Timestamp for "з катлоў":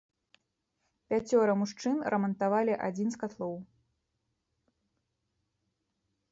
3.17-3.55